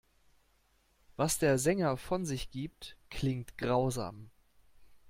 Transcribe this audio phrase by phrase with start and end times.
[1.15, 4.31] Was der Sänger von sich gibt, klingt grausam.